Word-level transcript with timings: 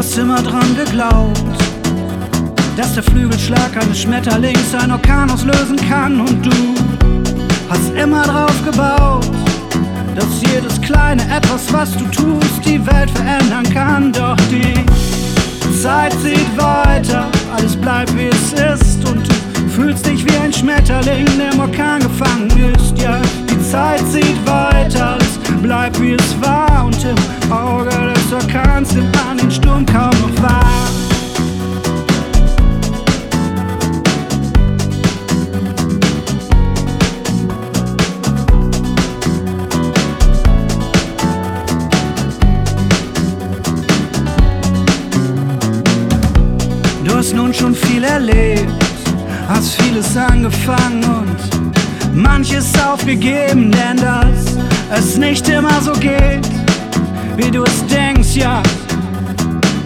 hast 0.00 0.16
immer 0.16 0.40
dran 0.42 0.74
geglaubt, 0.74 1.42
dass 2.74 2.94
der 2.94 3.02
Flügelschlag 3.02 3.76
eines 3.78 4.00
Schmetterlings 4.00 4.74
ein 4.74 4.92
Orkan 4.92 5.30
auslösen 5.30 5.76
kann 5.90 6.22
und 6.22 6.46
du 6.46 6.74
hast 7.68 7.92
immer 8.02 8.22
drauf 8.22 8.64
gebaut, 8.64 9.30
dass 10.16 10.40
jedes 10.40 10.80
kleine 10.80 11.20
etwas, 11.24 11.70
was 11.70 11.92
du 11.98 12.06
tust, 12.06 12.64
die 12.64 12.80
Welt 12.86 13.10
verändern 13.10 13.68
kann. 13.74 14.10
Doch 14.10 14.38
die 14.50 14.72
Zeit 15.82 16.14
zieht 16.22 16.56
weiter, 16.56 17.28
alles 17.54 17.76
bleibt 17.76 18.16
wie 18.16 18.28
es 18.28 18.54
ist 18.54 19.06
und 19.06 19.28
du 19.28 19.68
fühlst 19.68 20.06
dich 20.06 20.24
wie 20.24 20.36
ein 20.38 20.50
Schmetterling, 20.52 21.26
der 21.38 21.52
im 21.52 21.60
Orkan 21.60 22.00
gefangen 22.00 22.48
ist. 22.74 22.96
Ja, 22.96 23.20
die 23.50 23.70
Zeit 23.70 24.00
zieht 24.10 24.46
weiter, 24.46 25.10
alles 25.10 25.38
bleibt 25.60 26.00
wie 26.00 26.14
es 26.14 26.40
war 26.40 26.86
und 26.86 27.04
im 27.04 27.52
Auge 27.52 27.90
des 28.14 28.19
Orkans 28.80 28.94
nimmt 28.94 29.14
man 29.14 29.36
den 29.36 29.50
Sturm 29.50 29.84
kaum 29.84 30.10
noch 30.22 30.42
wahr. 30.42 30.64
Du 47.04 47.14
hast 47.14 47.34
nun 47.34 47.52
schon 47.52 47.74
viel 47.74 48.02
erlebt, 48.02 48.66
hast 49.46 49.74
vieles 49.82 50.16
angefangen 50.16 51.04
und 51.04 52.16
manches 52.16 52.72
aufgegeben, 52.82 53.70
denn 53.70 53.98
das 53.98 54.56
es 54.92 55.18
nicht 55.18 55.46
immer 55.50 55.82
so 55.82 55.92
geht, 55.92 56.59
wie 57.40 57.50
du 57.50 57.62
es 57.64 57.86
denkst, 57.86 58.34
ja. 58.34 58.62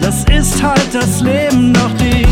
Das 0.01 0.23
ist 0.25 0.61
halt 0.61 0.93
das 0.93 1.21
Leben, 1.21 1.73
doch 1.73 1.91
die 1.99 2.25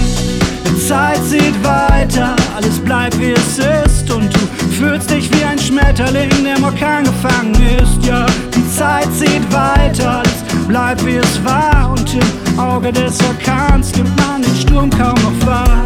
Zeit 0.87 1.19
zieht 1.25 1.63
weiter, 1.63 2.35
alles 2.55 2.79
bleibt 2.79 3.19
wie 3.19 3.31
es 3.31 3.57
ist 3.57 4.11
und 4.11 4.33
du 4.33 4.39
fühlst 4.77 5.09
dich 5.09 5.29
wie 5.33 5.43
ein 5.43 5.57
Schmetterling, 5.57 6.29
der 6.43 6.57
im 6.57 6.63
Orkan 6.63 7.03
gefangen 7.05 7.55
ist, 7.81 8.05
ja. 8.05 8.25
Die 8.55 8.69
Zeit 8.71 9.07
zieht 9.13 9.51
weiter, 9.51 10.17
alles 10.17 10.67
bleibt 10.67 11.05
wie 11.05 11.15
es 11.15 11.43
war 11.43 11.91
und 11.91 12.13
im 12.13 12.59
Auge 12.59 12.91
des 12.91 13.17
Orkans 13.23 13.95
nimmt 13.95 14.15
man 14.17 14.41
den 14.41 14.55
Sturm 14.55 14.89
kaum 14.89 15.15
noch 15.15 15.47
wahr. 15.47 15.85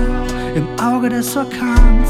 Im 0.56 0.68
Auge 0.84 1.10
des 1.10 1.38
Orkans 1.38 2.10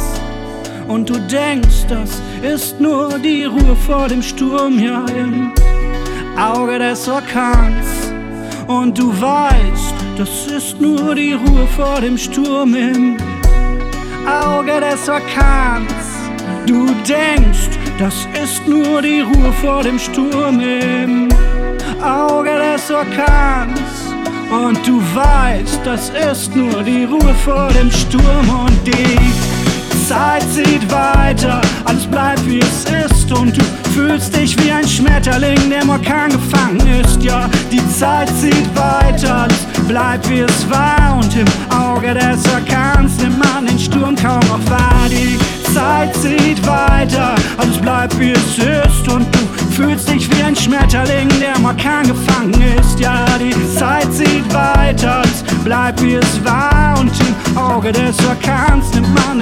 und 0.88 1.10
du 1.10 1.20
denkst, 1.28 1.86
das 1.90 2.22
ist 2.42 2.80
nur 2.80 3.20
die 3.20 3.44
Ruhe 3.44 3.76
vor 3.86 4.08
dem 4.08 4.22
Sturm, 4.22 4.80
ja, 4.80 5.06
im 5.18 5.52
Auge 6.38 6.78
des 6.78 7.08
Orkans. 7.10 8.14
Und 8.68 8.98
du 8.98 9.10
weißt, 9.10 9.96
das 10.18 10.46
ist 10.46 10.80
nur 10.80 11.16
die 11.16 11.34
Ruhe 11.34 11.66
vor 11.76 12.00
dem 12.00 12.16
Sturm 12.16 12.76
im 12.76 13.18
Auge 14.28 14.80
des 14.80 15.10
Orkans. 15.10 15.92
Du 16.68 16.86
denkst, 17.08 17.70
das 17.98 18.28
ist 18.44 18.68
nur 18.68 19.02
die 19.02 19.22
Ruhe 19.22 19.52
vor 19.62 19.82
dem 19.82 19.98
Sturm 19.98 20.60
im 20.60 21.30
Auge 22.04 22.52
des 22.52 22.92
Orkans. 22.92 23.80
Und 24.52 24.88
du 24.88 25.02
weißt, 25.16 25.80
das 25.84 26.10
ist 26.32 26.56
nur 26.56 26.84
die 26.84 27.06
Ruhe 27.06 27.34
vor 27.44 27.70
dem 27.70 27.90
Sturm 27.92 28.66
und 28.66 28.86
die 28.86 30.08
Zeit 30.08 30.44
zieht 30.54 30.90
weiter, 30.92 31.62
alles 31.86 32.06
bleibt 32.06 32.46
wie 32.48 32.60
es 32.60 32.86
ist 32.86 33.17
und 33.32 33.58
du 33.58 33.62
fühlst 33.94 34.36
dich 34.36 34.58
wie 34.64 34.72
ein 34.72 34.88
Schmetterling, 34.88 35.70
der 35.70 35.82
im 35.82 35.90
Orkan 35.90 36.30
gefangen 36.30 36.82
ist. 37.02 37.22
Ja, 37.22 37.50
die 37.72 37.82
Zeit 37.90 38.30
zieht 38.40 38.68
weiter, 38.76 39.44
alles 39.44 39.66
bleibt 39.88 40.30
wie 40.30 40.40
es 40.40 40.70
war 40.70 41.18
und 41.18 41.36
im 41.36 41.48
Auge 41.76 42.14
des 42.14 42.44
Orkans 42.54 43.18
nimmt 43.18 43.40
man 43.40 43.66
den 43.66 43.80
Sturm 43.80 44.16
kaum 44.16 44.40
noch 44.42 44.70
wahr. 44.70 45.08
Die 45.10 45.38
Zeit 45.74 46.16
zieht 46.16 46.66
weiter, 46.66 47.36
alles 47.58 47.78
bleibt 47.78 48.20
wie 48.20 48.32
es 48.32 48.58
ist 48.58 49.08
und 49.10 49.26
du 49.34 49.40
fühlst 49.74 50.10
dich 50.10 50.30
wie 50.32 50.44
ein 50.44 50.56
Schmetterling, 50.56 51.30
der 51.40 51.56
im 51.56 51.66
Orkan 51.66 52.08
gefangen 52.08 52.62
ist. 52.80 53.00
Ja, 53.00 53.26
die 53.40 53.54
Zeit 53.76 54.12
zieht 54.14 54.54
weiter, 54.54 55.18
alles 55.18 55.44
bleibt 55.64 56.02
wie 56.02 56.16
es 56.16 56.46
war 56.46 56.98
und 57.00 57.12
im 57.20 57.58
Auge 57.58 57.92
des 57.92 58.18
Orkans 58.28 58.94
nimmt 58.94 59.14
man 59.14 59.37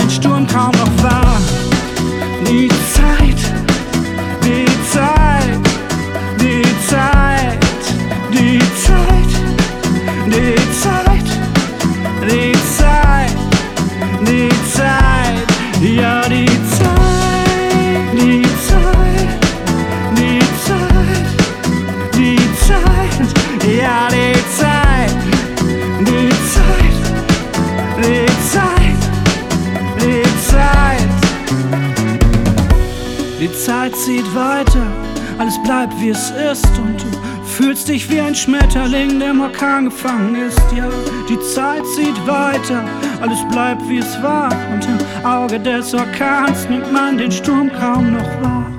Ja 23.80 24.08
die 24.10 24.34
Zeit, 24.58 25.16
die 26.00 26.30
Zeit, 26.54 26.96
die 27.98 28.26
Zeit, 28.52 29.02
die 30.00 30.24
Zeit. 30.48 31.10
Die 33.40 33.52
Zeit 33.54 33.96
zieht 33.96 34.36
weiter, 34.36 34.86
alles 35.40 35.62
bleibt 35.64 36.00
wie 36.00 36.10
es 36.10 36.32
ist. 36.52 36.78
Und 36.78 37.02
du 37.02 37.08
fühlst 37.46 37.88
dich 37.88 38.10
wie 38.10 38.20
ein 38.20 38.36
Schmetterling, 38.36 39.20
der 39.20 39.32
im 39.32 39.42
Orkan 39.42 39.86
gefangen 39.86 40.36
ist. 40.36 40.62
Ja, 40.76 40.90
die 41.28 41.40
Zeit 41.40 41.86
zieht 41.96 42.28
weiter, 42.28 42.84
alles 43.22 43.40
bleibt 43.52 43.82
wie 43.90 43.98
es 43.98 44.22
war. 44.22 44.52
Und 44.72 44.86
im 44.86 45.26
Auge 45.26 45.60
des 45.60 45.94
Orkans 45.94 46.70
nimmt 46.70 46.94
man 46.94 47.18
den 47.18 47.32
Sturm 47.32 47.72
kaum 47.74 48.14
noch 48.14 48.42
wahr. 48.42 48.75